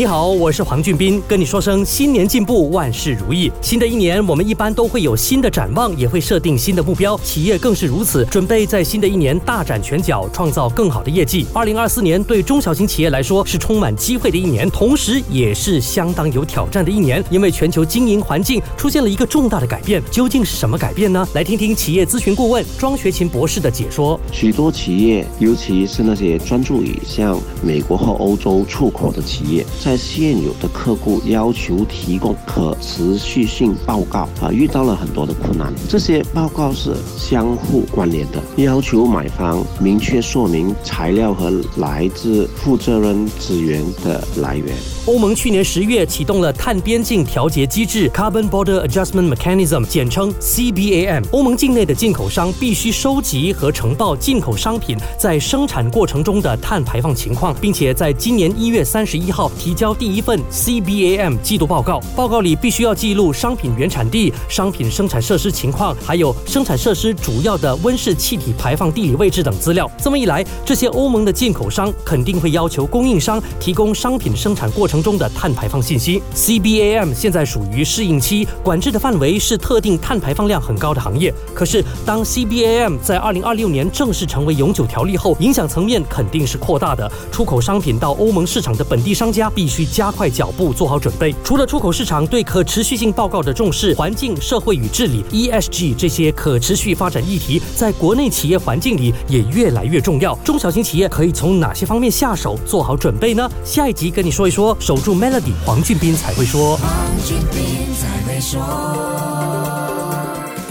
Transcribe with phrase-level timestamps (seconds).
[0.00, 3.52] 你好，我是黄俊斌，跟你说声新年进步，万事如意。
[3.60, 11.46] 新的一年，我们一般都会有新的展望，也会设定新的目标，企业更是如此，准备在新的一年大展拳脚，创造更好的业绩。
[11.52, 20.02] 二零二四年对中小型企业来说是充满机会的一年，同时也是相当有挑战的一年，因为全球经营环境出现了一个重大的改变。
[20.10, 21.28] 究竟是什么改变呢？
[21.34, 24.18] 来听听企业咨询顾问庄学勤博士的解说。
[24.32, 29.66] 许多企业，尤其是那些专注于向美国和欧洲出口的企业。
[29.90, 35.74] 在现有的客户要求提供可持续性报告啊，遇到了很多的困难。
[35.88, 44.66] 这些报告是相互关联的，要求买方明确说明材料和来自负责任资源的来源。
[45.06, 51.24] 欧盟去年十月启动了碳边境调节机制 （Carbon Border Adjustment Mechanism），简称 CBAM。
[51.32, 61.98] 欧盟境内的进口商必须收集和呈报进口商品在生产过程中的碳排放情况，并且在今年一月三十一号提交第一份 CBAM 季度报告。
[62.14, 69.90] 报告里必须要记录商品原产地、商品生产设施情况，还有生产设施主要的温室气体排放地理位置等资料。
[69.96, 74.90] 这么一来，这些欧盟的进口商肯定会要求供应商提供商品生产过程。
[74.90, 81.32] 程中的碳排放信息，CBAM 现在属于适应期，管制的范围是特定碳排放量很高的行业。
[81.54, 87.08] 可是，当 CBAM 在二零二六年正式成为永久条例后，影响层面肯定是扩大的。
[87.30, 91.34] 出口商品到欧盟市场的本地商家必须加快脚步，做好准备。
[91.44, 100.34] 除了出口市场对可持续性报告的重视，环境、社会与治理 （ESG） 这些可持续发展议题，在国内企业环境里也越来越重要。
[100.36, 103.46] 中小型企业可以从哪些方面下手做好准备呢？
[103.62, 104.74] 下一集跟你说一说。
[104.80, 106.80] 守住 Melody，黄俊斌才会说。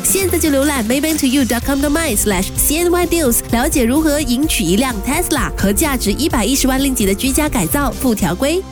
[0.03, 8.63] 现在就浏览 maybanktoyou.com.my/cnydeals，了解如何赢取一辆 Tesla 和价值一百一十万令吉的居家改造附条规。